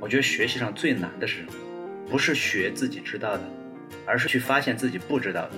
[0.00, 1.52] 我觉得学习上最难的是什么？
[2.08, 3.42] 不是学自己知道的，
[4.04, 5.50] 而是去发现自己不知道的。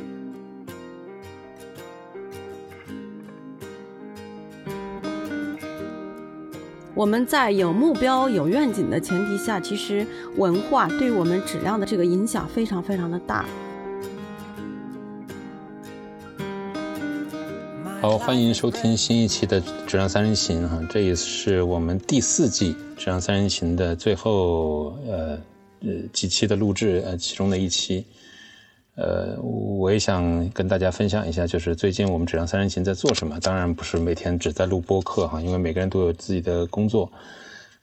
[6.94, 13.46] 我们在有目标、有愿景的前提下，其实文化对我们质量的这个影响非常非常的大。
[18.02, 25.38] 好，欢迎收听新一期的《质量三人行》哈，这也是我们第四季《质量三人行》的最后呃
[25.82, 28.04] 呃几期的录制呃其中的一期。
[28.96, 33.38] 呃，我也想跟大家分享一下，就是最近我们质量三人行在做什么。
[33.38, 37.08] 当然不是每天只在录播客哈，因为每个人都有自己的工作。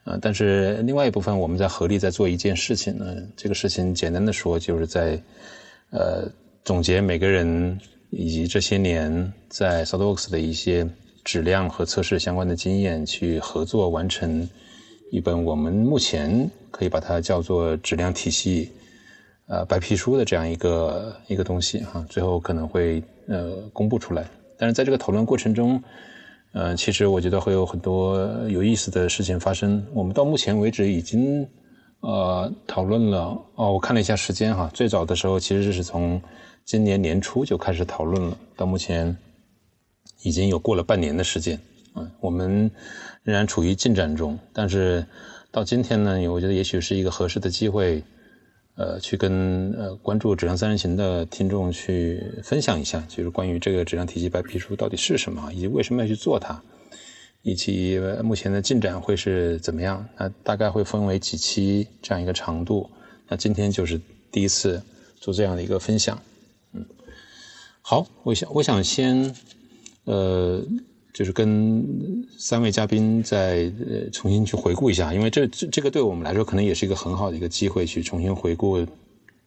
[0.04, 3.16] 呃，但是另外一部分我们在合力在做一件事情呢。
[3.38, 5.18] 这个事情简单的说，就是在
[5.92, 6.30] 呃
[6.66, 7.80] 总结每个人
[8.10, 10.88] 以及这些年在 SolidWorks 的一些
[11.24, 14.48] 质量和测试相关的经验，去合作完成
[15.12, 18.72] 一本我们目前可以把它叫做质量体系。
[19.48, 24.24] 呃，白皮书的这样一个一个东西哈，最后可能会呃公布出来。
[24.60, 25.82] 但是在这个讨论过程中，
[26.52, 29.84] 呃，其实我觉得会有很多有意思的事情发生。
[29.92, 31.48] 我们到目前为止已经
[32.02, 36.22] 呃讨论了哦，我看了一下时间哈，最早的时候其实是从
[36.66, 39.16] 今年年初就开始讨论了，到目前
[40.24, 41.60] 已经有过了半年的时间。
[41.96, 42.72] 嗯，我们
[43.24, 45.06] 仍然处于进展中，但是
[45.52, 48.04] 到今天呢，我觉得也许是一个合适的机会。
[48.76, 56.64] 呃，去跟呃关注质量三人行的听众去分享一下，就是关于这个质量体系白皮书到底是什么，以及为什么要去做它，
[57.42, 60.08] 以及目前的进展会是怎么样。
[60.18, 62.90] 那大概会分为几期这样一个长度。
[63.28, 64.00] 那今天就是
[64.32, 64.82] 第一次
[65.16, 66.22] 做这样的一个分享。
[66.74, 66.86] 嗯，
[67.82, 69.36] 好，我想我想先
[70.06, 70.64] 呃。
[71.12, 71.84] 就是跟
[72.38, 78.78] 三位嘉宾再呃重新去回顾一下，因为这这这个对我们来说可能也是一个很好的一个机会，去重新回顾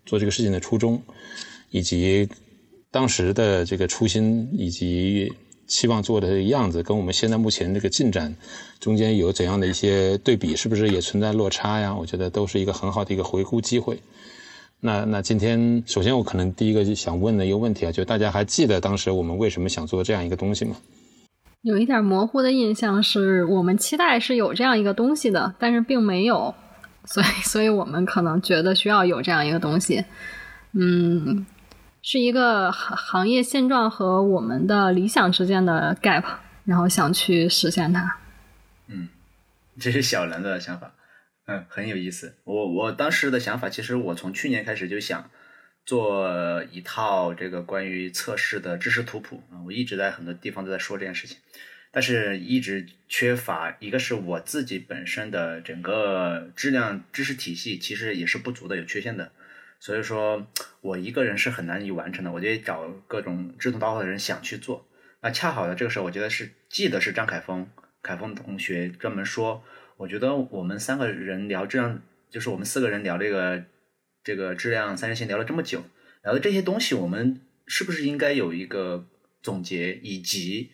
[0.05, 1.01] 做这个事情的初衷，
[1.71, 2.29] 以及
[2.91, 5.33] 当时的这个初心，以及
[5.67, 8.35] 期望做的样子，跟我们现在目前这个进展
[8.81, 11.95] 中间有怎样的一些对比，是不是也存在落差呀？
[11.95, 13.99] 我觉得都是一个很好的一个回顾机会。
[14.81, 20.77] 那那今天首先我可能第一个就想问的一个问题啊，就大家还记得当时我们为什么想做这样一个东西吗？
[21.63, 26.53] 有一点模糊的印象，是我们期待是有这样一个东西的，但是并没有，
[27.05, 30.05] 所以，所以我们可能觉得需要有这样一个东西。
[30.73, 31.47] 嗯，
[32.03, 36.25] 是一个行行业现状和我们的理想之间的 gap，
[36.65, 38.19] 然后想去实现它。
[38.89, 39.09] 嗯，
[39.81, 40.95] 这是小兰的想法，
[41.47, 42.37] 嗯，很有意思。
[42.45, 45.31] 我我当时的想法，其实我从去年开始就想。
[45.85, 51.39] 做一套这个关于测试的知识图谱啊，我一直在很多地方都在说这件事情，
[51.91, 59.33] 但是一直缺乏一个是我自己本身的整个质量知识体系其实也是不足的，有缺陷的，
[59.83, 60.47] 所以说
[60.81, 64.87] 我一个人是很难以完成的，我就找各种志同道合的人想去做。
[65.23, 67.69] 那恰好的这个时候，我觉得是记得是张凯峰，
[68.01, 69.65] 凯峰同学专门说，
[69.97, 72.01] 我觉得我们三个人聊这样，
[72.31, 73.65] 就是我们四个人聊这个。
[74.25, 75.83] 这个质量三人行聊了这么久，
[76.23, 79.05] 聊的这些东西，我们是不是应该有一个
[79.43, 79.95] 总结？
[79.95, 80.71] 以及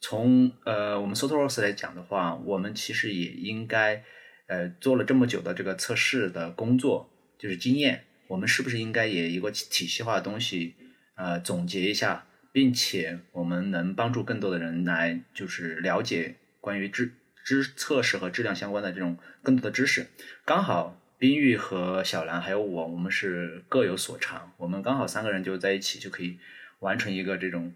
[0.00, 4.04] 从呃我们 SoftWorks 来讲的话，我们其实也应该
[4.46, 10.74] 呃做了这么久的这个测试的工作，就是经验，我们是不是应该也一个体系化的东西
[11.16, 17.12] 呃总结一下，并且我们能帮助更多的人来就是了解关于质
[17.44, 20.06] 质测试和质量相关的这种更多的知识，
[20.44, 20.98] 刚好。
[21.22, 26.36] 冰玉和小兰还有我，我们是各有所长，我们刚好三个人就在一起，就可以
[26.80, 27.72] 完成一个这种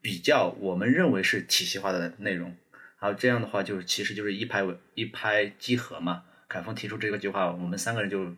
[0.00, 2.56] 比较我们认为是体系化的内容。
[2.98, 4.64] 好这样的话，就是其实就是一拍
[4.94, 6.24] 一拍即合嘛。
[6.48, 8.34] 凯峰提出这个计划，我们三个人就，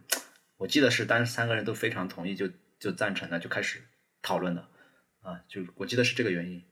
[0.58, 2.46] 我记得是当时三个人都非常同意，就
[2.78, 3.80] 就赞成了，就开始
[4.20, 4.68] 讨论了。
[5.22, 6.62] 啊，就我记得是这个原因。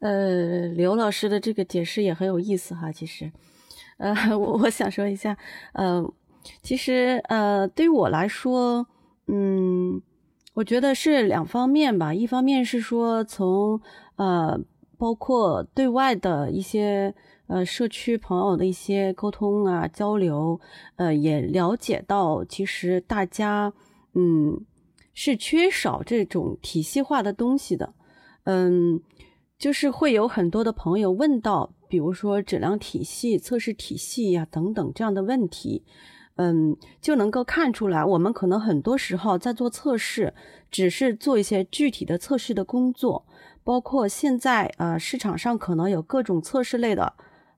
[0.00, 3.30] 呃，刘老师的这个解释也很有意思哈，其实，
[3.98, 5.38] 呃， 我我想说一下，
[5.74, 6.12] 呃。
[6.60, 8.88] 其实，呃，对于我来说，
[9.28, 10.02] 嗯，
[10.54, 12.12] 我觉得是两方面吧。
[12.12, 13.80] 一方面是说，从
[14.16, 14.58] 呃，
[14.98, 17.14] 包括对外的一些
[17.52, 20.58] 呃社区朋友的一些沟通啊、交流，
[20.96, 23.72] 呃，也了解到，其实大家
[24.14, 24.64] 嗯
[25.12, 27.94] 是缺少这种体系化的东西的。
[28.44, 29.00] 嗯，
[29.58, 35.84] 就是会有很多的朋友问到，比如说质量体系、测试体系呀等等这样的问题。
[36.36, 40.32] 嗯，就能够看出来，我们可能很多时候在做测试，
[40.70, 43.26] 只是做一些具体的测试的工作，
[43.62, 47.12] 包括现在呃市场上可能有各种测试类的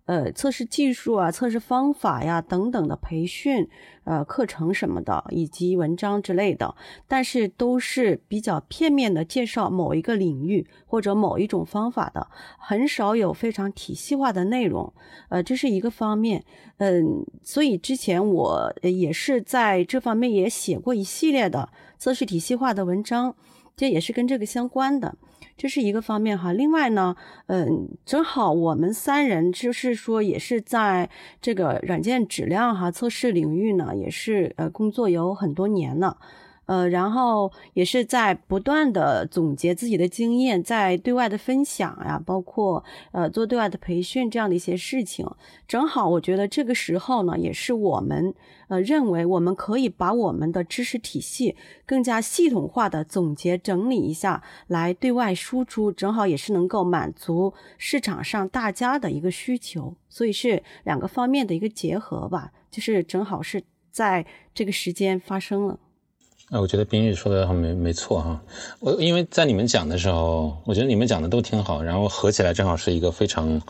[0.06, 3.68] 呃测试技术啊、测试方法呀等等的培训、
[4.04, 6.74] 呃课程什么的，以及文章之类的，
[7.08, 12.28] 但是都是比较片面的介绍某一个领域或者某一种方法的，
[12.58, 14.92] 很少有非常体系化的内容。
[15.28, 16.44] 呃，这是一个方面。
[16.78, 23.34] 嗯，所以之前我也是在这方面也写过一系列的测试体系化的文章。
[23.76, 25.16] 这也是跟这个相关的，
[25.56, 26.52] 这是一个方面哈。
[26.52, 27.16] 另外呢，
[27.46, 31.08] 嗯，正好我们三人就是说，也是在
[31.40, 36.18] 这个软件质量哈测试领域呢，也是呃工作有很多年了。
[36.66, 42.82] 呃，然后也是在不断的总结自己的经验，在对外的分享呀，包括
[43.12, 45.26] 呃做对外的培训这样的一些事情。
[45.68, 48.34] 正好我觉得这个时候呢，也是我们
[48.68, 59.94] 呃认为我们可以把我们的知识体系更加系统化的总结整理一下，来对外输出，正好也是能够满足市场上大家的一个需求。
[60.08, 64.24] 所以是两个方面的一个结合吧，就是正好是在
[64.54, 65.78] 这个时间发生了。
[66.50, 68.42] 啊，我觉得冰玉说的没没错哈。
[68.78, 73.60] 我因为在你们讲的时候，我觉得你们讲的都挺好，然后合起来正好是一个非常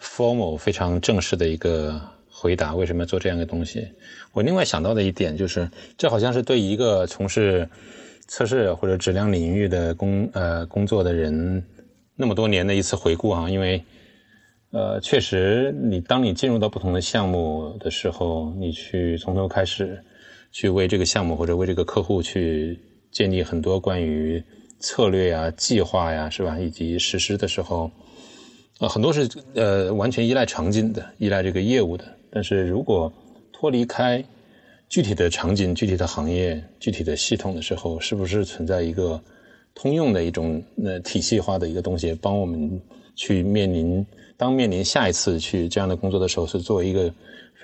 [0.00, 2.74] formal、非常正式的一个回答。
[2.74, 3.88] 为什么要做这样一个东西？
[4.32, 7.68] 我另外想到的一点就是，这好像是对一个从事
[8.26, 11.64] 测试或者质量领域的工呃工作的人
[12.16, 13.48] 那么多年的一次回顾啊。
[13.48, 13.82] 因为
[14.72, 20.02] 呃，确实，你当你进入到不同的项目的时候，你去从头开始。
[20.56, 22.80] 去为这个项目或者为这个客户去
[23.12, 24.42] 建立很多关于
[24.78, 26.58] 策略呀、计划呀，是吧？
[26.58, 27.90] 以及实施的时候，
[28.78, 32.06] 呃，很多是呃完全依赖场景的，依赖这个业务的。
[32.30, 33.12] 但是如果
[33.52, 34.24] 脱离开
[34.88, 39.22] 具体的场景、具体的行业、具体的系统的时候，是不是存在一个
[39.74, 42.80] 通用的一种呃体系化的一个东西，帮我们
[43.14, 44.06] 去面临
[44.38, 47.12] 当面临下一次去这样的工作的时候，是作为一个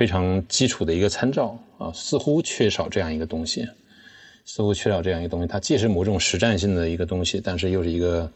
[0.02, 1.56] 非常基础的一个参照？
[1.78, 3.64] 啊，似乎缺少这样一个东西，
[4.44, 5.46] 似乎缺少这样一个东西。
[5.46, 8.28] 它既是某种实战性的一个东西，但是又是一个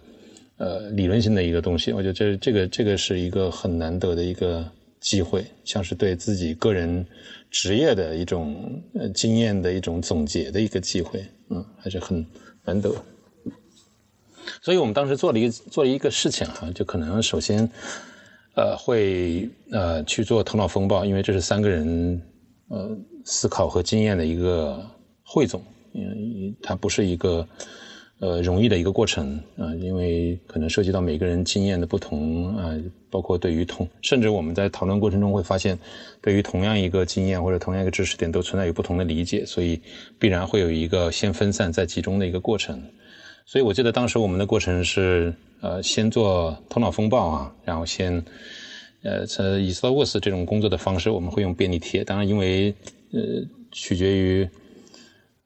[0.58, 1.90] 呃理论性的一个东西。
[1.92, 4.64] 我觉得这这个这个是一个很难得的一个
[5.00, 7.04] 机会，像是对自己个人
[7.50, 11.20] 职业的一种呃经验的一种总结的一个机会。
[11.48, 12.24] 嗯，还是很
[12.64, 12.94] 难得。
[14.62, 17.68] 所以我们当时做了一个做了一个事情哈，就可能首先
[18.56, 22.20] 呃会呃去做头脑风暴，因为这是三个人
[22.66, 22.98] 呃。
[23.28, 24.80] 思考和经验的一个
[25.24, 25.60] 汇总，
[25.94, 27.44] 嗯，它不是一个
[28.20, 32.72] 呃容易的一个过程啊，因为可能涉及到每个人经验的不同啊，
[33.10, 35.76] 包括对于同，甚至我们在讨论过程中会发现，
[36.22, 39.80] 对于同样一个经验或者同样一个知识点都存在有不同的理解，所以
[40.20, 42.80] 必然会有一个先分散再集中的一个过程。
[43.44, 48.24] 所以我记得当时我们的过程是呃先做头脑风暴啊，然后先
[49.02, 52.74] 呃在以 s 沃斯这种工作的方式，我们会用便利贴，当然因为。
[53.12, 53.22] 呃，
[53.70, 54.46] 取决于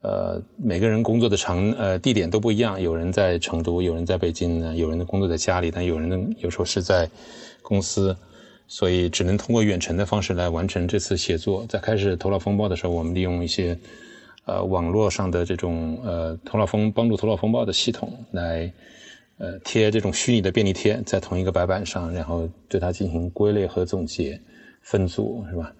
[0.00, 7.08] 呃每个人工作的场呃地点都不一样，有人在成都，有人在北京呢，有人的工作在家里，但有人有时候是在
[7.60, 8.16] 公司，
[8.66, 11.66] 所以只能通过远程的方式来完成这次协作。
[11.68, 13.78] 在开始头脑风暴的时候，我们利用一些
[14.46, 18.72] 呃网络上的这种呃头脑风帮助头脑风暴的系统来
[19.40, 24.40] 呃贴这种虚拟的便利贴在同一个白板上，然后对它进行归类和总结，
[24.82, 25.74] 分组是吧？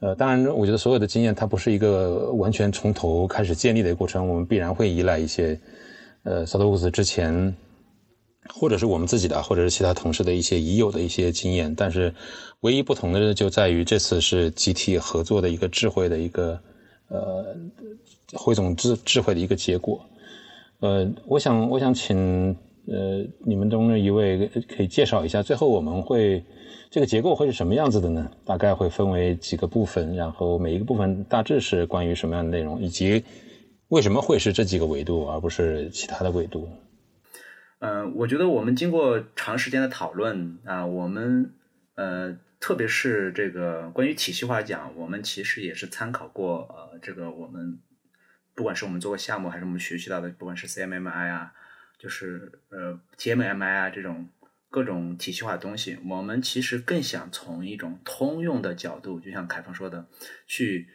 [0.00, 5.60] 呃，当然，我觉得所有的经验它不是一个完全从头开始建立的过程，我们必然会依赖一些，
[6.22, 7.52] 呃，萨多乌斯之前，
[8.48, 11.74] 或者是我们自己的，或者是其他同事的一些已有的一些经验。
[11.74, 12.14] 但是，
[12.60, 16.60] 唯一不同的就在于这次是集体合作的一个智慧的一个，
[17.08, 17.56] 呃，
[18.34, 20.00] 汇总智智慧的一个结果。
[20.78, 22.56] 呃，我想，我想请
[22.90, 26.44] 呃你们中的一位可以介绍一下，最后我们会。
[26.90, 28.30] 这个结构会是什么样子的呢？
[28.46, 33.22] 大概会分为几个部分，然后每一个部分大致是关于什么样的内容，以及
[33.88, 36.66] 为什么会是这几个维度，而不是其他的维度？
[37.80, 41.52] 嗯，我觉得我们经过长时间的讨论啊，我们
[41.94, 47.80] 呃，特别是这个关于体系化讲，我们其实也是参考过呃，这个我们
[48.54, 51.52] 不管是我们做过项目，还是我们学习到的，不管是 CMMI 啊，
[51.98, 54.28] 就是呃 TMMI 啊这种。
[54.70, 60.06] 各种体系化的东西，我们其实更想从一种通用的角度，就像凯峰说的，
[60.46, 60.86] 去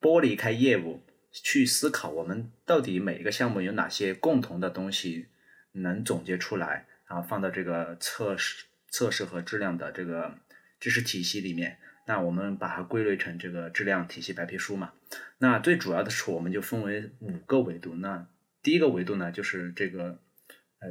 [0.00, 5.28] 剥离开业务，去思考我们到底每一个项目有哪些共同的东西
[5.70, 10.34] 能总结出来，然后放到这个测试、测试和质量的这个
[10.80, 11.78] 知识体系里面。
[12.08, 14.92] 那我们把它归类成这个质量体系白皮书嘛。
[15.38, 17.94] 那最主要的是，我们就分为五个维度。
[17.94, 18.26] 那
[18.60, 20.18] 第一个维度呢，就是这个，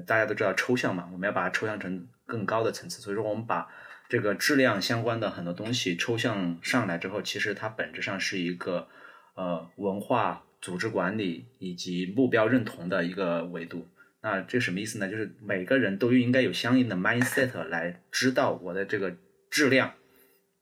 [0.01, 2.07] 大家都知道抽象嘛，我们要把它抽象成。
[2.25, 3.67] 更高的层次，所以说我们把
[4.07, 8.87] 这个质量相关的很多东西抽象上来之后，其实它本质上是一个
[9.35, 13.89] 呃文化、组织管理以及目标认同的一个维度。
[14.21, 15.09] 那这什么意思呢？
[15.09, 19.13] 就是每个人都应该有相应的 mindset 来知道我的这个
[19.51, 19.93] 质量，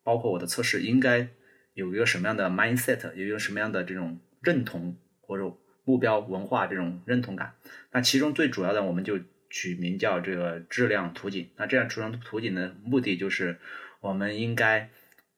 [0.04, 1.30] 包括我的测试应该
[1.76, 5.44] 有一个什么样的 mindset，有一个什么样的这种认同或者
[5.92, 7.54] 目标文化这种认同感。
[7.92, 9.20] 那其中最主要的，我们就
[9.50, 11.50] 取名叫这个质量图景。
[11.58, 13.60] 那这样质量图景的目的就是，
[14.00, 14.90] 我们应该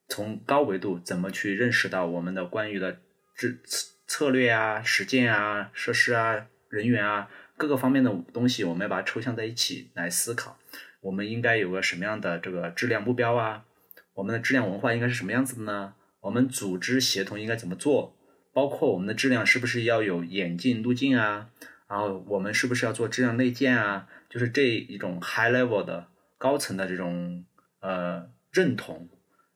[0.08, 3.00] 从高维度怎么去认识到我们的关于的
[3.36, 3.60] 质
[4.06, 7.28] 策略啊、实践啊、设施啊、人员啊。
[7.58, 10.60] 各个方面的东西，我们要把它抽象在一起来思考。
[11.02, 13.66] 我们应该有个什么样的这个质量目标啊？
[14.14, 15.96] 我们的质量文化应该是什么样子的呢？
[16.22, 18.16] 我们组织协同应该怎么做？
[18.54, 21.50] 包括我们的质量是不是要有演进路径啊？
[21.90, 24.08] 然后我们是不是要做质量内建啊？
[24.30, 26.08] 就是这一种 high level 的
[26.38, 27.44] 高层的这种
[27.82, 29.10] 呃认同，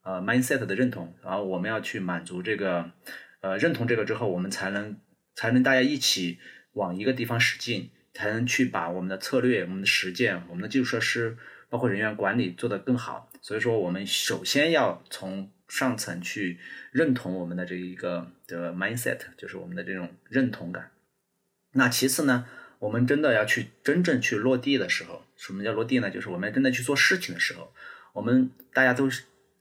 [0.04, 1.16] 呃 mindset 的认同。
[1.24, 2.92] 然后我们要去满足这个
[3.42, 4.98] 呃认同这个之后，我们才能
[5.34, 6.40] 才能大家一起。
[6.74, 11.36] 往一个地方使劲，才能去把我们的策略、我们的实践、我们的基础设施，
[11.70, 13.32] 包括人员管理做得更好。
[13.42, 16.60] 所以说，我们首先要从上层去
[16.92, 20.92] 认同我们的这一个的 mindset，就是我们的这种认同感。
[21.74, 22.46] 那其次呢，
[22.80, 26.10] 我们真的要去真正去落地的时候，什么叫落地呢？
[26.10, 27.74] 就是我们真的去做事情的时候，
[28.14, 29.10] 我们大家都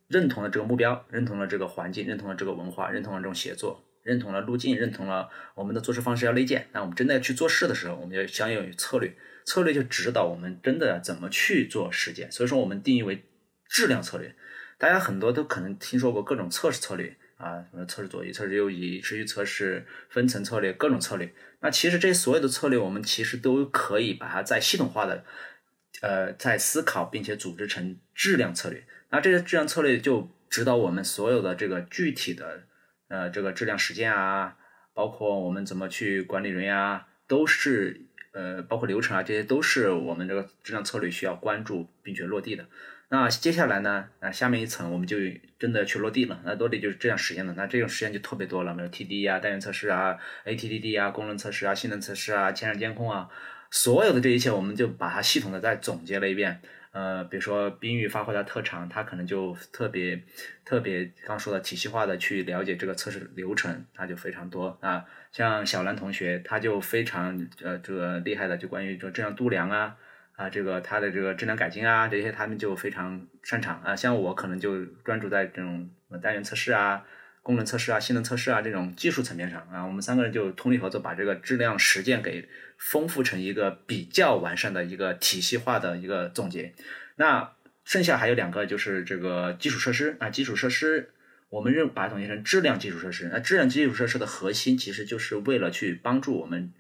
[0.09, 3.83] 认同了这个目标，认同了这个环境，认同了这个文化，认同了这种协作。
[4.03, 6.69] 认同了路径，认同了我们的做事方式要内建。
[6.71, 9.13] 那我们真的要去做事的时候，我们要相应有策略，
[9.45, 12.31] 策略就指导我们真的怎么去做实践。
[12.31, 13.25] 所以说，我们定义为
[13.69, 14.37] 质量策略。
[14.79, 21.33] 大家很多都可能听说过各种测试策略啊，什么测试左移、测试右移、持续测试、分层策略，各种策略。
[21.61, 25.25] 那其实这所有的策略，我们其实都可以把它在系统化的，
[26.03, 28.85] 呃，在思考并且组织成质量策略。
[29.11, 32.65] 那这些质量策略就指导我们所有的这个具体的。
[33.09, 34.57] 呃，这个质量实践啊，
[34.93, 42.67] 包括我们怎么去管理人员啊，都是呃，包括流程啊，这些都是我们这个质量策略需要关注并且落地的。
[43.09, 45.17] 那接下来呢，啊，下面一层我们就
[45.59, 46.41] 真的去落地了。
[46.45, 47.53] 那落地就是这样实现的。
[47.53, 53.29] 那这种实现就特别多了，没有 TD 啊，单元测试啊，ATDD 啊，功能测试啊，性能测试啊，前场监控啊，
[53.71, 56.61] 所有的这一切，我们就把它系统的再总结了一遍。
[56.91, 60.21] 呃，比如说冰玉发挥的特长，他可能就特别
[60.65, 65.05] 特别刚说的体系化的去了解这个测试流程，他就非常多啊。
[65.31, 69.95] 像小兰同学，他就非常呃这个厉害的，就关于这质量度量啊
[70.37, 73.97] 啊这个他的这个质量改进啊这些，他们就非常擅长啊。
[73.97, 75.91] 像我可能就专注在这种
[76.23, 77.05] 单元测试啊。
[77.43, 86.75] 功能测试啊，性能测试啊，这种技术层面上啊，我们三个人就通力合作，把这个质量实践给丰富成一个比较完善的一个体系化的一个总结。
[87.15, 87.53] 那
[87.85, 91.11] 剩下还有两个，就是这个基础设施啊，基础设施
[91.49, 93.31] 我们认把它总结成质量基础设施。
[93.33, 96.73] 那质量基础设施的核心，其实就是为了去帮助我们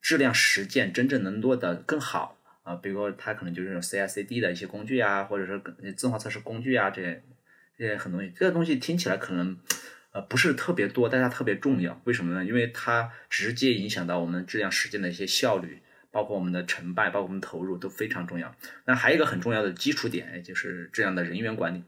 [0.00, 2.74] 质量实践真正能做的更好啊。
[2.74, 5.56] 比如说，它可能就是这种 CI/CD 的一些工具啊，或者说
[5.96, 7.22] 自动化测试工具啊，这些
[7.78, 8.34] 这些很多东西。
[8.36, 9.56] 这个东西听起来可能。
[10.14, 12.00] 呃，不是特别多，但它特别重要。
[12.04, 12.44] 为什么呢？
[12.44, 18.54] 因为它直接影响到我们质量实践的一些效率，包括我们的成败，包括我们投入都非常重要。
[18.84, 21.82] 那还有一个很重要的基础点，就是这样的人员管理，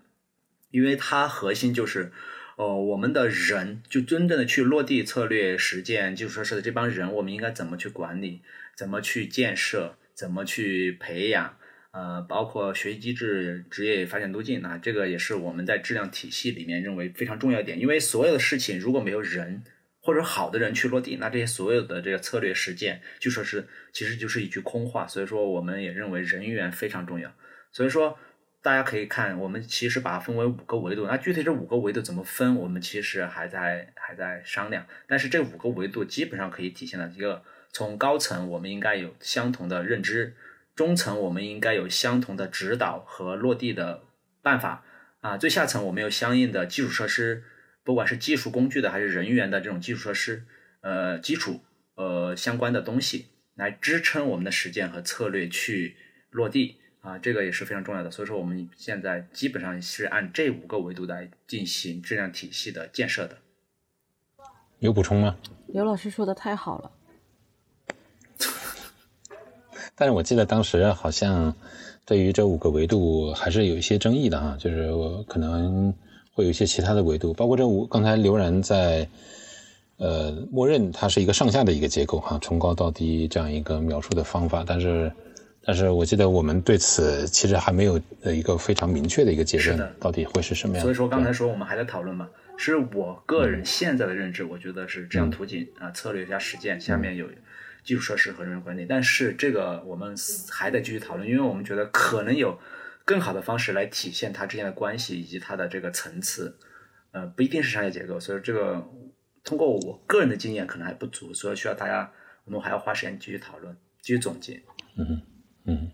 [0.72, 2.10] 因为它核心就是，
[2.56, 8.42] 呃，我们的人就真正的去落地策略实践基础设施的这帮人，我们应该怎么去管理，
[8.74, 11.58] 怎么去建设，怎么去培养。
[11.92, 17.80] 呃，包括学习机制、职业发展路径，那这个也是我们在质量体系里面认为非常重要一点。
[17.80, 19.64] 因为所有的事情如果没有人
[20.02, 25.06] 或者好的人去落地，那这些所有的这个策略实践就说是其实就是一句空话。
[25.06, 27.32] 所以说，我们也认为人员非常重要。
[27.72, 28.18] 所以说，
[28.60, 31.06] 大家可以看，我们其实把它分为五个维度。
[31.06, 34.86] 那具体这五个维度怎么分，我们其实还在还在商量。
[35.06, 37.42] 但是这五个维度基本上可以体现了一个
[37.76, 40.34] 从高层我们应该有相同的认知。
[40.74, 44.04] 中层我们应该有相同的指导和落地的
[44.40, 44.82] 办法
[45.20, 47.44] 啊，最下层我们有相应的基础设施，
[47.84, 50.46] 不管是技术工具的还是人员的这种基础设施，
[50.80, 51.60] 呃，基础
[51.96, 55.98] 呃相关的东西来支撑我们的实践和策略去
[56.30, 58.10] 落地啊，这个也是非常重要的。
[58.10, 63.36] 所以说我们现在基本上是按这五个维度来进行质量体系的建设的。
[64.78, 65.36] 有补充吗？
[65.68, 66.92] 刘老师说的太好了。
[69.96, 71.54] 但是我记得当时好像
[72.04, 74.92] 对于这五个维度还是有一些争议的哈，就是
[75.26, 75.92] 可能
[76.32, 79.08] 会有一些其他的维度，包括这五，刚才刘然在
[79.96, 85.10] 呃默认它是一个上下的一个结构哈，从高到低这样一个描述的方法，但是
[85.64, 90.82] 但是我记得我们对此其实还没有呃一个非常明确的一个结论到底会是什么样。
[90.82, 97.26] 所以说刚才说我们还在讨论嘛，是我个人现在的认知，我觉得是这样途径啊，策略加实践，下面有
[97.86, 100.14] 基础设施和人员管理，但是这个我们
[100.50, 102.58] 还得继续讨论，因为我们觉得可能有
[103.04, 106.58] 更好的方式来体现它之间的关系以及它的这个层次，
[107.12, 108.84] 呃，不一定是商业结构，所以这个
[109.44, 112.12] 通过我个人的经验可能还不足，所以需要大家
[112.44, 114.60] 我们还要花时间继续讨论，继续总结。
[114.96, 115.22] 嗯
[115.64, 115.90] 嗯，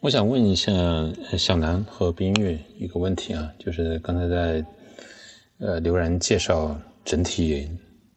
[0.00, 0.72] 我想问一下
[1.36, 4.64] 小南和冰玉一个问题啊，就是刚才在
[5.58, 7.68] 呃刘然介绍整体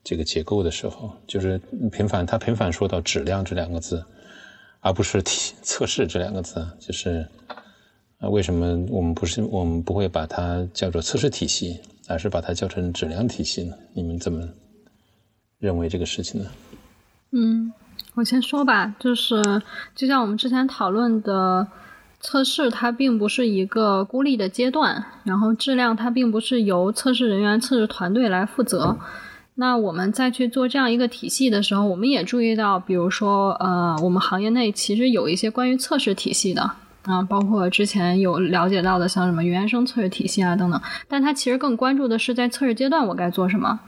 [0.03, 1.57] 这个结构的时候，就是
[1.91, 4.03] 频繁他频繁说到质量这两个字，
[4.79, 7.27] 而不是体测试这两个字，就是
[8.19, 13.75] 啊为什么我们不是我们不会把它叫做测试体系，而是把它叫成质量体系呢？
[13.93, 14.47] 你们怎么
[15.59, 16.49] 认为这个事情呢？
[17.31, 17.71] 嗯，
[18.15, 19.41] 我先说吧，就是
[19.95, 21.67] 就像我们之前讨论的，
[22.21, 28.97] 测试它并不是一个孤立的阶段，然后质量它并不是由测试人员、测试团队来负责。
[29.55, 36.61] 那我们再去做这样一个体系的时候，我们也注意到，比如说，呃，我们行业内其实有一些关于测试体系的
[37.03, 43.79] 啊，包括之前有了解到的，像什么原生测试体系啊等等，但它其实更关注的是在测试阶段我该做什么。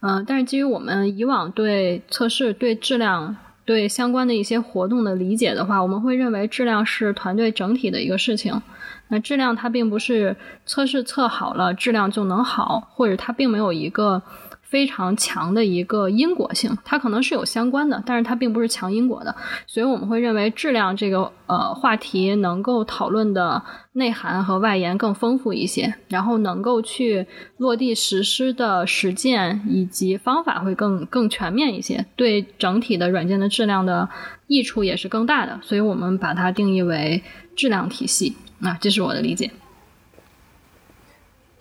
[0.00, 8.60] 嗯、但是基于我们以往对测试、对质量、对相关的一些活动的理解的话，我们会认为质量是团队整体的一个事情。
[9.08, 14.22] 那质量它并不是测试测好了质量就能好，或者它并没有一个
[14.64, 19.34] 非常强的一个因果性，它可能是有相关的，但是它并不是强因果的。
[19.66, 27.26] 所以我们会认为质量这个呃话题能够讨论的内涵和外延更丰富一些，然后能够去
[27.58, 34.08] 落地实施的实践以及方法会更更全面一些，对整体的软件的质量的
[34.48, 35.60] 益处也是更大的。
[35.62, 37.22] 所以我们把它定义为
[37.54, 39.50] 质量体系啊，这是我的理解。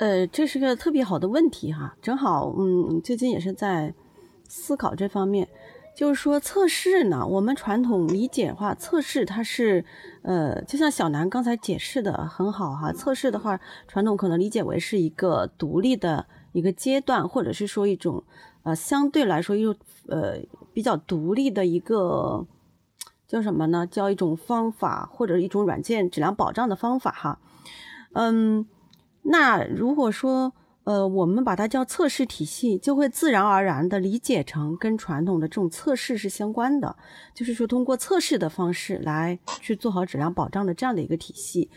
[0.03, 3.93] 呃，这是个特别好的问题哈，正好，嗯，最近也是在
[4.49, 5.47] 思考这方面，
[5.95, 9.85] 就是说测试呢，我们传统理解的话，测试它是，
[10.23, 18.25] 呃，就像小南刚才解释的很好哈，测试的话，传统可能理解为是一个独立的一个阶段，或者是说一种，
[18.63, 19.73] 呃，相对来说又，
[20.09, 20.37] 呃，
[20.73, 22.45] 比较独立的一个
[23.25, 23.87] 叫什么呢？
[23.87, 27.39] 叫一种方法或者一种软件质量保障的方法哈，
[28.11, 28.67] 嗯。
[29.23, 36.95] 那如果说，呃，我们把它叫测试体系，就会自然而然的理解成跟传统的这种测试是相关的，
[37.33, 41.69] 就是说通过测试的方式来去做好质量保障的这样的一个体系。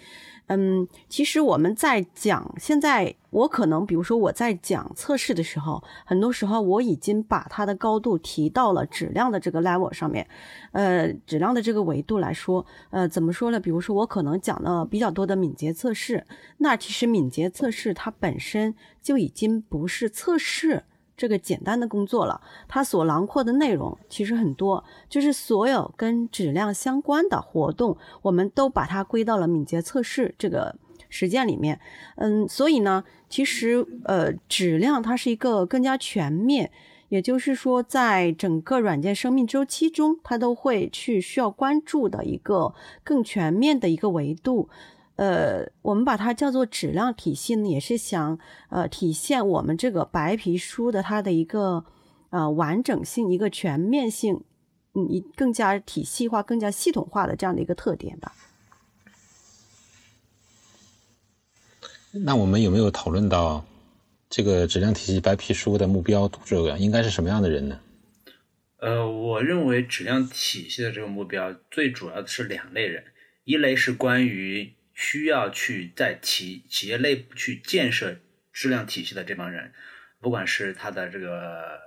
[0.49, 10.27] 嗯，其实我们在讲，现在我可能，比如说我在讲测试的时候，很多时候我已经把它的高度提到了质量的这个 level 上面，
[10.73, 13.59] 呃，质量的这个维度来说，呃，怎么说呢？
[13.59, 16.25] 比如说我可能讲了比较多的敏捷测试，
[16.59, 20.85] 那其实敏捷测试它本身就已经不是测试。
[21.17, 30.77] 这个简单的工作了，它所囊括的内容其实很多，就是所有跟质量相关的活动，我们都把它归到了敏捷测试这个
[31.09, 31.81] 实践里面。
[32.17, 36.71] 嗯，所以呢，其实呃，质量它是一个更加全面，
[37.09, 44.69] 也就是说，在整个软件生命周期中，它都会去需要关注的一个更全面的一个维度。
[45.17, 51.85] 呃，我们把它叫做质量体系呢，也是想呃体现我们这个白皮书的它的一个
[52.31, 54.45] 呃完整性、一个全面性，
[54.93, 58.35] 嗯，一更加体系化、更加系统化的这样的一个特点吧。
[62.13, 63.65] 那我们有没有讨论到
[64.31, 67.81] 这个质量体系白皮书的目标读者应该是什么样的人呢？
[68.79, 73.05] 呃，我认为质量体系的这个目标最主要的是两类人，
[73.45, 78.17] 一类是关于需要去在企企业内部去建设
[78.51, 79.75] 质量体系的这帮人，
[80.23, 81.79] 不管是他的这个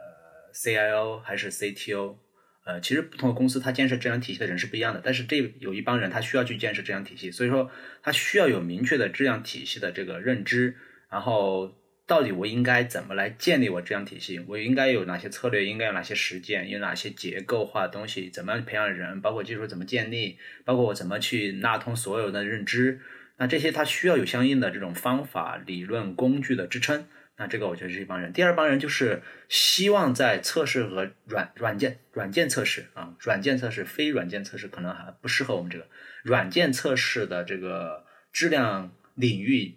[0.53, 2.17] CIO 还是 CTO，
[2.65, 7.71] 呃，其实不同的公司它建设质量体系的人是不一样的，但是这有一帮人他需要去建设质量体系，所以说
[8.03, 10.77] 他需要有明确的质量体系的这个认知，
[11.09, 11.78] 然后
[12.09, 22.99] 到底我应该怎么来建立我质量体系，我应该有哪些策略，应该有哪些实践，有哪些结构化的东西，怎么样培养人，包括技术怎么建立，包括我怎么去纳通所有的认知，
[23.37, 27.05] 那这些它需要有相应的这种方法、理论、工具的支撑。
[27.37, 28.33] 那这个我觉得是一帮人。
[28.33, 35.85] 第二帮人就是希望在测试和软软件软件测试啊，软件测试、非软件测试可能还不适合我们这个。
[36.23, 39.75] 软件测试的这个质量领域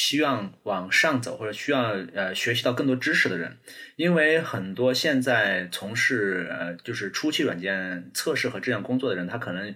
[0.00, 3.58] 希望往上走或者需要呃学习到更多知识的人，
[3.96, 9.74] 因为很多现在从事呃就是初期软件测试和质量工作的人，他可能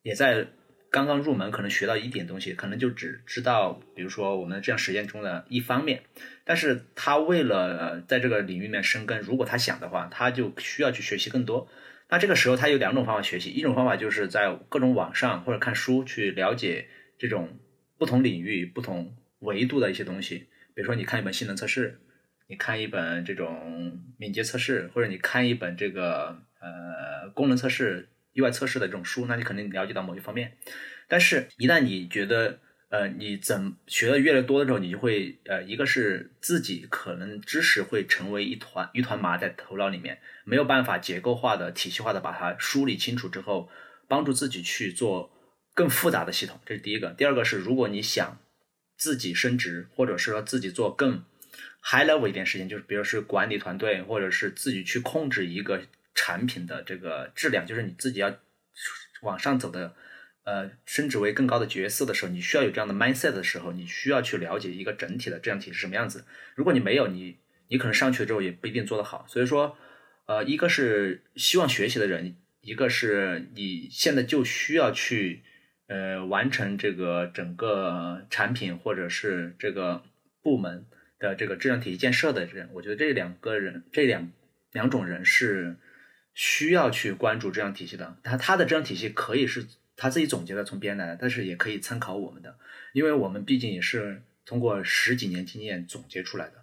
[0.00, 0.46] 也在
[0.90, 6.04] 刚刚入门，可能学到一点东西，可能就只知道比如说我们这样实践中的一方面，
[6.46, 11.68] 但是他为了呃在这个领域里面生根，如果他想的话，他就需要去学习更多。
[12.08, 17.58] 那这个时候他有两种方法学习，一种方法就是在各种网上或者看书去了解这种
[17.98, 22.00] 不同领域、不同维度的一些东西，比如说你看一本性能测试，
[22.48, 30.56] 你看一本这种敏捷测试，或者你看一本这个呃功能测试、意外测试的这种书，那你肯定了解到某一方面。
[31.08, 43.68] 但是，一旦你觉得呃你怎学的越来越多的时候，你就会呃一个是自己可能知识会成为一团一团麻在头脑里面，没有办法结构化的、体系化的把它梳理清楚之后，
[44.06, 45.32] 帮助自己去做
[45.74, 46.60] 更复杂的系统。
[46.66, 47.10] 这是第一个。
[47.10, 48.38] 第二个是，如果你想
[49.00, 51.24] 自己升职，或者是说自己做更
[51.82, 55.80] high level 一点事情，就是比如是管理团队，或者是自己去控制一个
[56.14, 58.36] 产品的这个质量，就是你自己要
[59.22, 59.94] 往上走的，
[60.44, 66.26] 呃，升职为更高的角色的时候，你需要有这样的 mindset 的时候，你需要去了解一个整体的质量体是什么样子。
[66.54, 69.24] 如果你没有，你你可能上去之后也不一定做得好。
[69.26, 69.78] 所以说，
[70.26, 75.42] 呃，一个是希望学习的人，一个是你现在就需要去。
[75.90, 80.04] 呃，完成这个整个产品或者是这个
[80.40, 80.86] 部门
[81.18, 84.30] 的这个质量体系建设的人，我觉得这两个人，这两
[84.70, 85.74] 两种人是
[86.32, 88.16] 需要去关注质量体系的。
[88.22, 92.56] 他他的质量体系可以是他自己总结的，从别人来的，但是也可以参考我们的，
[92.92, 96.59] 因为我们毕竟也是通过十几年经验总结出来的。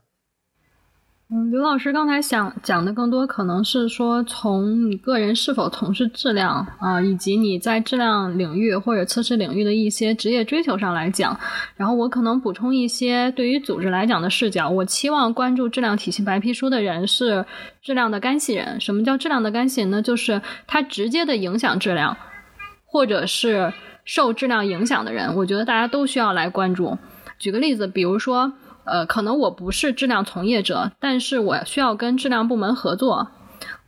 [1.30, 11.38] 嗯，刘老师刚才想讲的更多可能是说从你个人是否从事质量啊，以及你在质量领域或者测试领域的一些职业追求上来讲。
[11.76, 14.70] 然后我可能补充一些对于组织来讲的视角。
[14.70, 17.46] 我期望关注质量体系白皮书的人是
[17.82, 18.80] 质量的干系人。
[18.80, 20.02] 什么叫质量的干系人呢？
[20.02, 22.16] 就是他直接的影响质量，
[22.86, 23.74] 或者是
[24.06, 25.36] 受质量影响的人。
[25.36, 26.98] 我觉得大家都需要来关注。
[27.38, 28.54] 举个例子，比如说。
[28.88, 33.28] 呃，可能我不是质量从业者，但是我需要跟质量部门合作，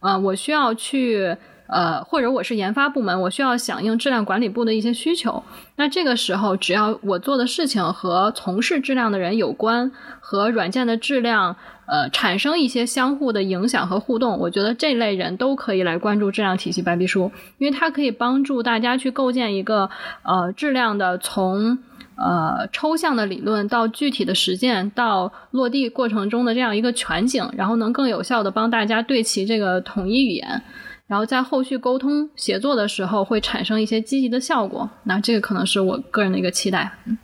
[0.01, 5.43] 呃，我需要去呃，或者我是研发部门，我需要响应质量管理部的一些需求。
[5.77, 19.89] 那这个时候，只要我做的事情和从事质量的人有关，和软件的质量呃产生一些相互的影响和互动，我觉得这类人都可以来关注质量体系白皮书，因为它可以帮助大家去构建一个
[20.23, 21.79] 呃质量的从。
[22.19, 30.61] 呃，抽象的理论到具体的实践到落地过程中的这样一个全景，然后能更有效的帮大家对齐这个统一语言，
[31.07, 34.89] 然后在后续沟通协作的时候会产生一些积极的效果。
[35.03, 36.91] 那这个可能是我个人的一个期待。
[37.05, 37.17] 嗯，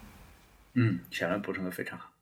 [0.75, 2.14] 嗯，小文补充的非常好。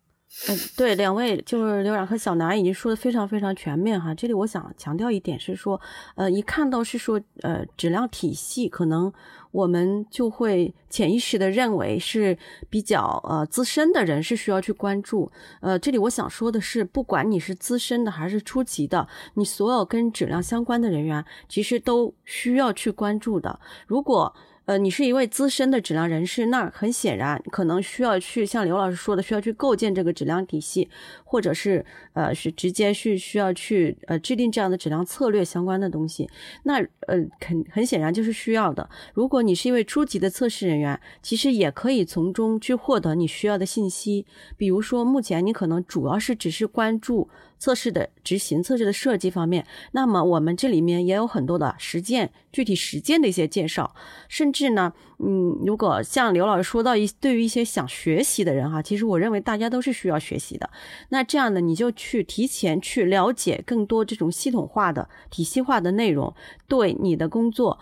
[0.50, 4.14] 嗯，对，两位就是刘冉和小南已经说的非常非常全面哈。
[4.14, 5.80] 这里我想强调一点是说，
[6.16, 9.14] 呃，一看到是说呃质量体系可能。
[9.54, 12.36] 我们就会潜意识的认为是
[12.72, 15.32] 比较呃资深的人是需要去关注。
[15.62, 23.60] 呃，这里我想说的是，不管你是资深的还是初级的，你所有跟质量相关的人员，其实都需要去关注的。
[23.86, 24.36] 如果
[24.66, 30.90] 呃，你是一位资深的质量人士，那很显然可能需要去像刘老师说的，需要去构建这个质量体系，
[31.26, 36.30] 或者是呃是直接是需要去呃制定这样的质量策略相关的东西。
[36.64, 38.90] 那呃，肯很显然就是需要的。
[39.14, 44.26] 如果你是一位初级的测试人员，其实也可以从中去获得你需要的信息。
[44.56, 47.30] 比如说，目前你可能主要是只是关注。
[47.64, 53.96] 测试的执行、测试的设计方面，那么我们这里面也有很多的实践、具体实践的一些介绍。
[54.28, 60.70] 甚至呢，嗯，如果像刘老师说到一，对于一些想学习的人哈，其实我认为大家都是需要学习的。
[61.08, 66.36] 那这样呢，你就去提前去了解更多这种系统化的、体系化的内容，
[66.68, 67.80] 对你的工作，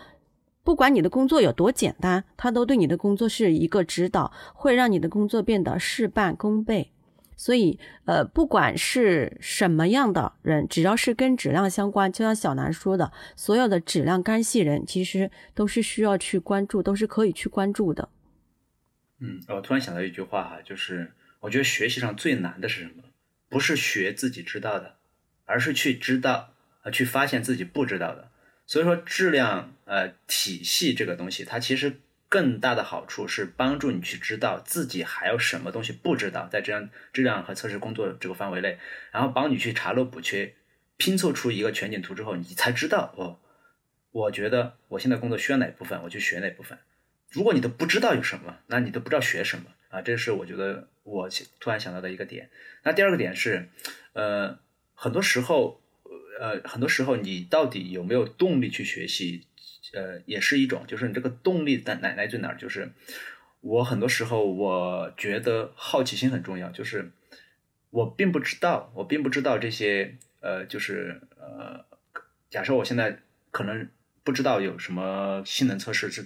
[0.63, 6.91] 不管你的工作有多简单，它都对你的工作是一个指导，会让你的工作变得事半功倍。
[7.43, 18.09] 所以，呃，不管是什么样的人，只要是跟质量相关，就像小南说的，所有的质量干系人，其实都是需要去关注，都是可以去关注的。
[19.17, 23.01] 嗯，我突然想到一句话哈，就是我觉得学习上最难的是什么？
[23.49, 24.97] 不是学自己知道的，
[25.45, 28.29] 而是去知道，呃，去发现自己不知道的。
[28.67, 32.01] 所以说，质量呃体系这个东西，它其实。
[32.31, 38.79] 更大的好处是帮助你去知道自己还有什么东西不知道，在这样质量和测试工作这个范围内，
[39.11, 40.55] 然后帮你去查漏补缺，
[40.95, 43.41] 拼凑出一个全景图之后，你才知道哦，
[44.11, 46.77] 我觉得我现在工作需要哪部分，我去学哪部分。
[47.31, 52.49] 如果你都不知道有什么，那你都不知道学什么，啊，这是我觉得我突然想到的一个点。
[52.83, 53.67] 那第二个点是，
[54.13, 54.57] 呃，
[54.93, 55.81] 很多时候，
[56.39, 59.47] 呃，很多时候你到底有没有动力去学习，
[59.93, 62.57] 呃，也是一种，就是你这个动力在哪来自哪儿？
[62.57, 62.91] 就是
[63.61, 67.11] 我很多时候我觉得好奇心很重要，就是
[67.89, 71.85] 我并不知道，我并不知道这些，呃，就是呃，
[72.49, 73.19] 假设我现在
[73.51, 73.89] 可能
[74.23, 76.25] 不知道有什么性能测试是。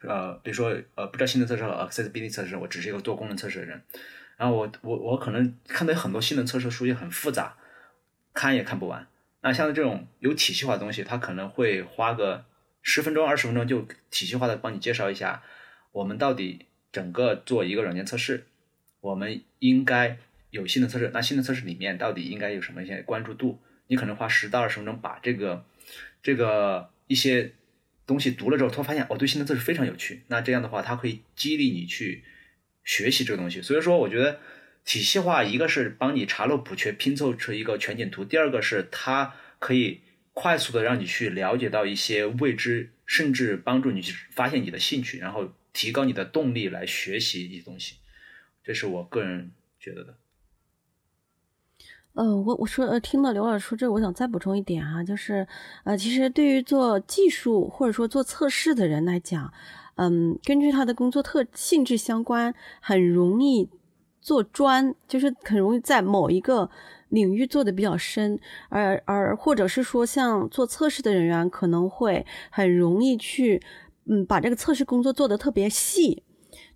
[0.00, 3.82] 呃，比如说，呃，不知道性能测试和 accessibility 测试，我只是一个做功能测试的人，
[4.36, 7.56] 然后我我我可能看到很多性能测试书也很复杂，
[8.32, 9.08] 看也看不完。
[9.40, 12.44] 那像这种有体系化的东西，它可能会花个
[12.82, 15.42] 十分钟、二十分钟就体系化的帮你介绍一下，
[15.92, 18.46] 我们到底整个做一个软件测试，
[19.00, 20.18] 我们应该
[20.50, 23.60] 有性能测试，那性能测试里面到底应该有什么一些关注度？
[23.86, 25.64] 你可能花十到二十分钟把这个
[26.22, 27.52] 这个一些。
[28.08, 30.22] 东西读了之后，突然发现哦，对性能测试非常有趣。
[30.28, 32.24] 那这样的话，它可以激励你去
[32.82, 33.60] 学习这个东西。
[33.60, 34.40] 所以说，我觉得
[34.82, 40.00] 体系化一个是帮你查漏补缺，拼凑出一个全景图；第二个是它可以
[40.40, 47.96] 快速的让你去了解到一些未知，甚至帮助你去发现你的兴趣，然后提高你的动力来学习一些东西。
[48.62, 50.14] 这是我个人觉得的。
[52.12, 55.44] 呃，我我说呃，听到刘老师说这，我想再补充一点哈，就是
[55.82, 59.52] 呃，其实对于做技术或者说做测试的人来讲，
[59.96, 63.68] 嗯，根据他的工作特性质相关，很容易
[64.20, 66.70] 做专，就是很容易在某一个
[67.08, 73.62] 领域做的比较深，而而或者是说像做测试的人员可能会很容易去
[74.06, 76.22] 嗯把这个测试工作做得特别细，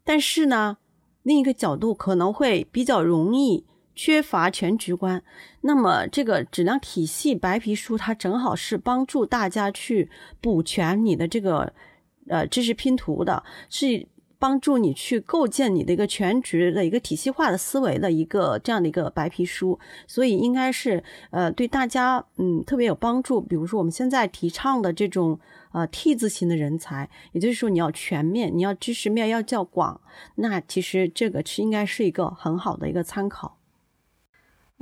[0.04, 0.78] 但是呢，
[1.22, 3.66] 另一个角度可能会比较容易。
[3.94, 5.22] 缺乏全局观，
[5.60, 11.70] 那么这个质量体系白皮书它正好是帮助大家去补全你的这个
[12.26, 14.08] 呃知识拼图的，是
[14.42, 19.78] 帮助你去构建你的一个全局的一个体系化的思维的一个这样的一个白皮书，
[20.09, 21.00] 所以应该是
[21.31, 23.40] 呃对大家嗯特别有帮助。
[23.40, 25.38] 比如说我们现在提倡的这种
[25.70, 30.00] 呃 T 字型的人才，也就是说你要全面，你要知识面要较广，
[30.35, 33.59] 那其实这个是应该是一个很好的一个参考。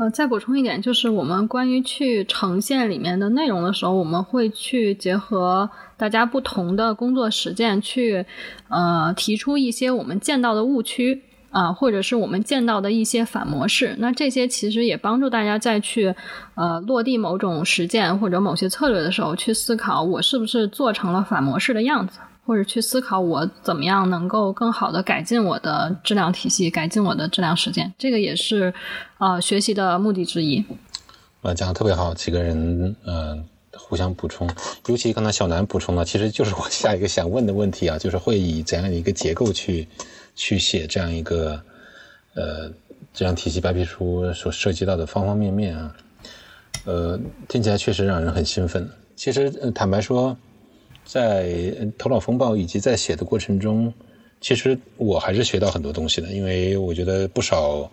[0.00, 8.24] 呃，再补充一点，就是我们关于去呈现里面的内容的时候，我们会去结合大家不同的工作实践，去
[8.68, 13.94] 呃提出一些我们见到的误区啊，或者是我们见到的一些反模式。
[13.98, 16.14] 那这些其实也帮助大家再去
[16.54, 22.20] 呃落地某种实践或者某些策略的时候，去思考我是不是做成了反模式的样子。
[22.50, 28.74] 或者去思考我怎么样能够更好的改进我的质量体系，改进我的质量实践，这个也是
[29.18, 30.64] 呃学习的目的之一。
[31.42, 33.44] 啊，讲的特别好，几个人嗯
[33.76, 34.50] 互相补充，
[34.88, 39.86] 尤其刚才小南补充的，其实就是我下一个想问的问题啊，就是会以怎样的一个结构去
[40.34, 41.52] 去写这样一个
[42.34, 42.68] 呃
[43.14, 45.94] 质量体系白皮书所涉及到的方方面面啊，
[46.84, 48.90] 呃听起来确实让人很兴奋。
[49.14, 50.36] 其实坦白说。
[51.12, 53.92] 在头脑风暴以及在写的过程中，
[54.40, 57.90] 其实我还是学到很多东西的，因为我觉得不少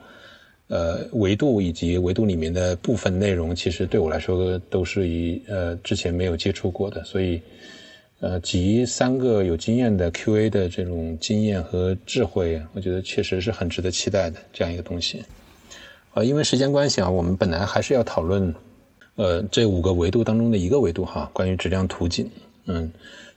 [0.68, 7.42] 呃维度以及维度里面的部分内容，其实对我来说都是以呃之前没有接触过的，所以
[8.20, 15.24] 呃集三个有经验的 QA 的这种经验和智慧，我觉得确实是很值得期待的这样一个东西。
[16.14, 18.54] 呃，因为时间关系啊，我们本来还是要讨论
[19.16, 22.30] 呃这五个维度当中的一个维度哈，关于质量图景。
[22.68, 22.92] 嗯，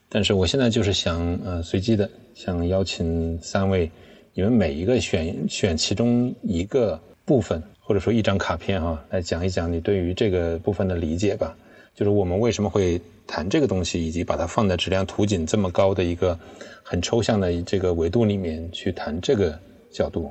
[0.09, 3.91] 但是我现在就是想，呃，随机的想邀请三位，
[4.35, 11.57] 你们每一个选选其中一个部分，或者说一张卡片哈，来讲一讲你对于这个部分的理解吧。
[11.95, 16.39] 就是我们为什么会谈这个东西，以及把它放在质量图景这么高的一个
[16.83, 19.59] 很抽象的这个维度里面去谈这个
[19.93, 20.31] 角度。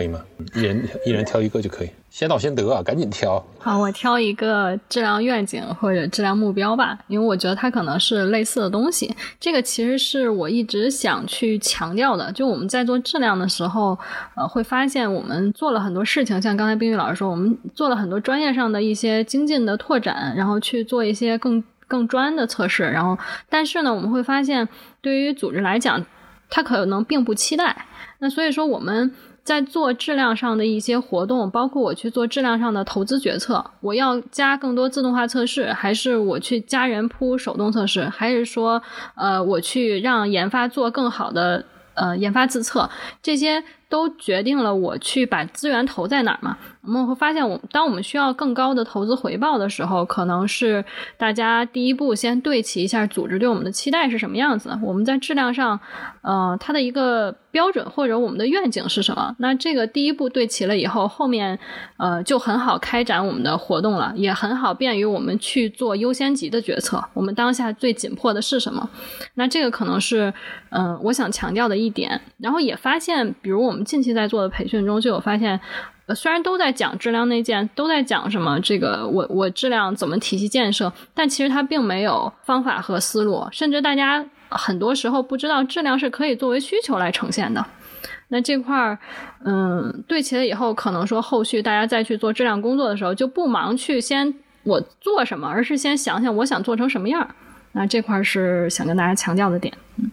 [0.00, 0.18] 可以吗？
[0.54, 3.44] 一人一人挑一个就可以，先到先得啊，赶紧挑。
[3.58, 9.14] 好，我挑一个质量愿景或者质量目标吧，因为我觉得它可能是类似的东西。
[9.38, 13.98] 这个其实是我一直想去强调的，就我们在做质量的时候，
[14.34, 23.18] 呃，会发现我们做了很多事情，像刚才冰玉老师说，我们做了很多专业上的一些精进的拓展，然后去做一些更更专的测试，然后
[23.50, 24.66] 但是呢，我们会发现
[25.02, 26.02] 对于组织来讲，
[26.48, 27.84] 它可能并不期待。
[28.20, 29.12] 那所以说我们。
[29.42, 38.82] 在做质量上的一些活动，包括我去做质量上的投资决策，我要加更多自动化测试，还是我去加人铺手动测试，还是说，
[39.16, 42.88] 呃，我去让研发做更好的呃研发自测，
[43.22, 46.56] 这些都决定了我去把资源投在哪儿嘛。
[46.82, 50.82] 我们会发现，我当我们需要更高的投资回报的时候，可能是
[51.18, 54.70] 大家第一步先对齐一下组织对我们的期待是什么样子。
[54.82, 55.78] 我们在质量上，
[56.22, 59.36] 呃，它的一个标准或者我们的愿景是什么？
[59.40, 61.58] 那这个第一步对齐了以后，后面
[61.98, 67.04] 呃就很好开展我们的活动了，也很好便于我们去做优先级的决策。
[67.12, 68.88] 我们当下最紧迫的是什么？
[69.34, 70.32] 那这个可能是
[70.70, 72.18] 嗯、我想强调的一点。
[72.38, 75.60] 然后也发现，比如我们近期在做的培训中就有发现。
[76.12, 87.64] 虽然都在讲质量内建，都在讲什么这个我我质量怎么体系建设，但其实它并没有方法和思路，甚至大家很多时候不知道质量是可以作为需求来呈现的。
[88.26, 88.98] 那这块儿，
[89.44, 97.24] 嗯，对齐了以后，可能说后续大家再去做质量工作的时候，就不忙去先我做什么，而是先想想我想做成什么样。
[97.70, 99.72] 那这块儿是想跟大家强调的点。
[99.98, 100.10] 嗯，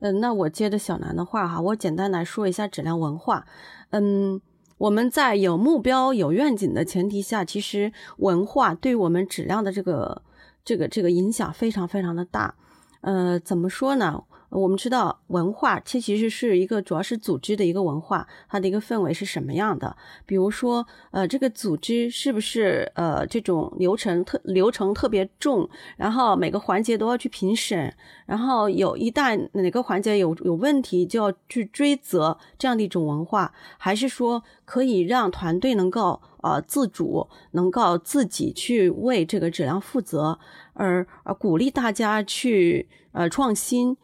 [0.00, 3.46] 嗯那我接着小南的话哈，我简单来说一下质量文化。
[3.90, 4.40] 嗯，
[4.78, 10.22] 我们在有目标、有愿景的前提下，其实文化对我们质量的这个、
[10.64, 12.54] 这个、这个影响非常非常的大。
[13.02, 14.22] 呃，怎么说呢？
[14.50, 19.96] 我们知道文化，它其实是一个主要是组织的一个文化，它的一个氛围是什么样的？
[20.26, 27.94] 比如说，呃，这个组织是不是呃这种流程特流程特别重，然后每个环节都要去评审，
[28.26, 40.40] 然后有一旦哪个环节有有问题就要去追责这样的一种文化，还是说可以让团队能够呃自主，能够自己去为这个质量负责，
[40.72, 43.96] 而呃鼓励大家去呃创新。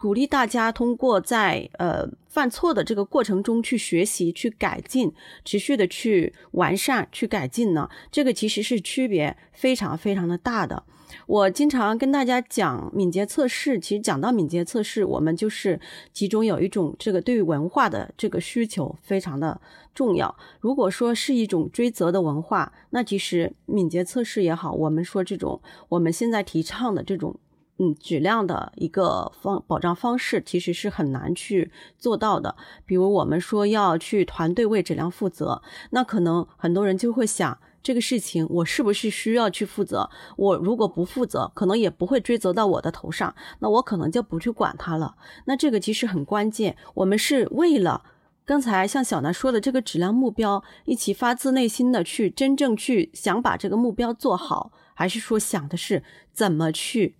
[0.00, 5.12] 鼓励大家通过在呃犯错的这个过程中去学习、去改进，
[5.44, 10.82] 持续的去完善、去改进呢，这个其实是区别非常非常的大的。
[11.26, 15.78] 我经常跟大家讲敏捷测试，其实讲到敏捷测试，我们就是
[16.14, 19.60] 其中有一种这个对于文化的这个需求非常的
[19.94, 20.34] 重要。
[20.60, 25.60] 如果说是一种追责的文化，那其实敏捷测试也好，我们说这种
[25.90, 27.38] 我们现在提倡的这种。
[27.82, 32.54] 嗯，质量的一个方保障方式其实是很难去做到的。
[32.84, 40.10] 比如我们说要去团队为质量负责，那可能很多人就会想，这个事情我是不是需要去负责？
[40.36, 45.16] 我如果不负责，可能也不会追责到我的头上，那我可能就不去管它了。
[45.46, 48.04] 那这个其实很关键，我们是为了
[48.44, 57.16] 刚才像小南说的这个质量目标，一起发自内心的去真正去想把这个目标做好，还是说想的是怎么去？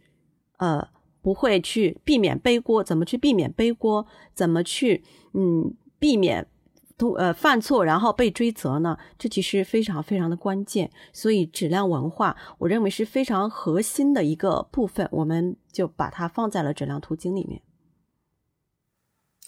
[0.60, 0.86] 呃，
[1.22, 4.06] 不会去避免背锅，怎么去避免背锅？
[4.34, 6.46] 怎么去嗯避免
[6.98, 8.98] 通呃犯错，然后被追责呢？
[9.18, 10.90] 这其实非常非常的关键。
[11.14, 17.62] 所以质量文化，我认为是非常核心的一个部分，我们就把它放在了质量途径里面。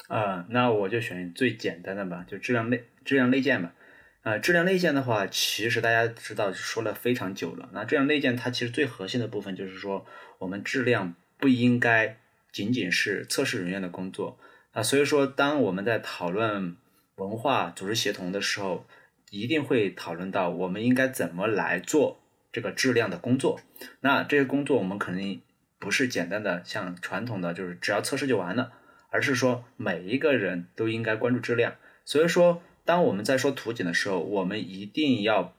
[0.08, 3.74] 啊、那我就选最简单的吧，就质量内质量内建吧。
[4.22, 7.68] 呃，质量内建的话，其实大家知道说了非常久了。
[7.72, 10.06] 那质量内建它其实最核心的部分就是说，
[10.38, 12.18] 我们质量不应该
[12.52, 14.38] 仅仅是测试人员的工作
[14.70, 14.80] 啊。
[14.80, 16.76] 所以说，当我们在讨论
[17.16, 18.86] 文化组织协同的时候，
[19.30, 22.20] 一定会讨论到我们应该怎么来做
[22.52, 23.60] 这个质量的工作。
[24.02, 25.42] 那这些工作我们肯定
[25.80, 28.72] 不是简单的像传统的就是只要测试就完了，
[29.10, 31.74] 而是说每一个人都应该关注质量。
[32.04, 35.54] 所以说，当我们在说图景的时候，我们一定要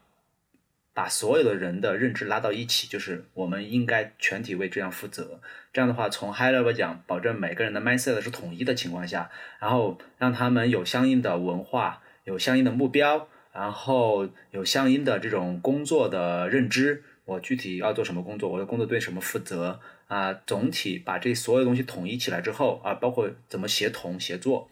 [0.92, 5.40] 把所有的人的认知拉到一起，就是我们应该全体为这样负责。
[5.72, 17.02] 这样的话，从 high level 讲，保证每个人的 mindset 是统一的情况下，然后让他们有相应的文化，有相应的目标，然后有相应的这种工作的认知。
[17.24, 20.32] 我具体要做什么工作，我的工作对什么负责啊？
[20.46, 24.70] 总体把这所有东西统一起来之后啊，包括怎么协同协作，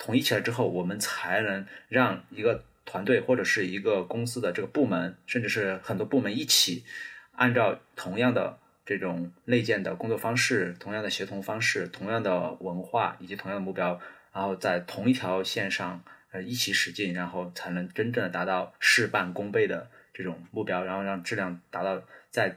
[0.00, 6.84] 统一起来之后，我们才能让一个团队或者是一个公司的这个部门，甚至是很多部门一起，
[7.32, 14.00] 按照同样的这种内建的工作方式、同样的协同方式、同样的文化以及同样的目标，
[14.32, 22.56] 然后在同一条线上呃一起使劲，然后才能真正的达到事半功倍的这种目标，然后让质量达到在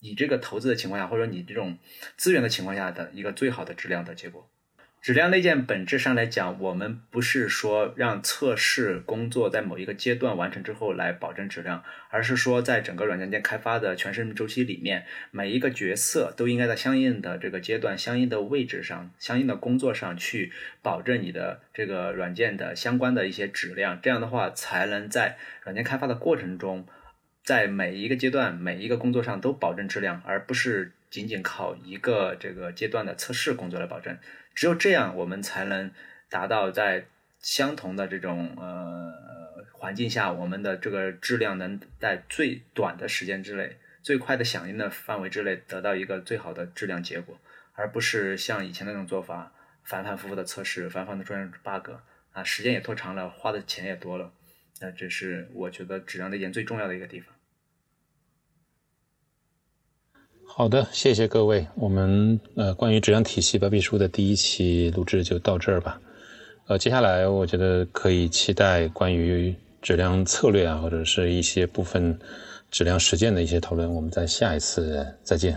[0.00, 1.76] 你这个投资的情况下，或者你这种
[2.16, 4.48] 资源的情况下的一个最好的质量的结果。
[5.00, 24.00] 质量内建本质上来讲，我们不是说让测试工作在某一个阶段完成之后来保证质量，而是说在整个软件件开发的全生命周期里面，每一个角色都应该在相应的这个阶段、相应的位置上、相应的工作上去保证你的这个软件的相关的一些质量。
[24.02, 26.86] 这样的话，才能在软件开发的过程中，
[27.44, 34.18] 在每一个阶段、每一个工作上都保证质量，而不是仅仅靠一个这个阶段的测试工作来保证。
[34.54, 35.90] 只有这样，我们才能
[36.28, 37.06] 达到在
[37.40, 39.12] 相同的这种呃
[39.72, 47.38] 环境下，我们的这个质量能在最短的时间之内、最快的响应的范围之内得到一个最好的质量结果，
[47.74, 49.52] 而不是像以前那种做法，
[49.84, 51.92] 反反复复的测试，反反的出现 bug
[52.32, 54.32] 啊，时间也拖长了，花的钱也多了。
[54.80, 57.32] 那这是我觉得质量内建最重要的一个地方。
[60.58, 61.64] 好的，谢谢各位。
[61.76, 66.00] 我们呃，关于质量体系白皮书的第一期录制就到这儿吧。
[66.66, 72.18] 呃，接下来我觉得可以期待关于质量策略啊，或者是一些部分
[72.72, 73.88] 质量实践的一些讨论。
[73.94, 75.56] 我们在下一次再见。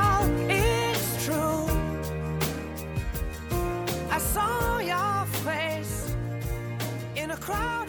[7.51, 7.80] crowd.